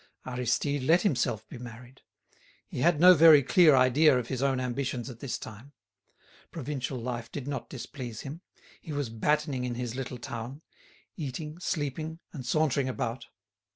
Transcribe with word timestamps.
Aristide 0.25 0.81
let 0.81 1.03
himself 1.03 1.47
be 1.47 1.59
married. 1.59 2.01
He 2.67 2.79
had 2.79 2.99
no 2.99 3.13
very 3.13 3.43
clear 3.43 3.75
idea 3.75 4.17
of 4.17 4.29
his 4.29 4.41
own 4.41 4.59
ambitions 4.59 5.11
at 5.11 5.19
this 5.19 5.37
time; 5.37 5.73
provincial 6.49 6.97
life 6.97 7.31
did 7.31 7.47
not 7.47 7.69
displease 7.69 8.21
him; 8.21 8.41
he 8.81 8.91
was 8.91 9.09
battening 9.11 9.63
in 9.63 9.75
his 9.75 9.93
little 9.93 10.17
town—eating, 10.17 11.59
sleeping, 11.59 12.17
and 12.33 12.43
sauntering 12.47 12.89
about. 12.89 13.27